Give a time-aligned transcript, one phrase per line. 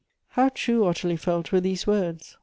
[0.29, 2.35] How true Ottilie felt were these words!